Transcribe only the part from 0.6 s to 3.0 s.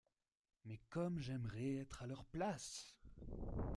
Mais comme j’aimerais être à leur place!